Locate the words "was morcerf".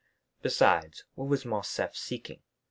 1.27-1.95